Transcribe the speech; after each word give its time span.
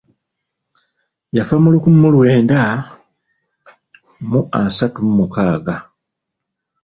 Yafa 1.35 1.55
mu 1.61 1.69
lukumi 1.73 1.97
mu 2.03 2.09
lwenda 2.15 2.59
mu 4.29 4.39
asatu 4.59 4.97
mu 5.05 5.11
mukaaga. 5.19 5.75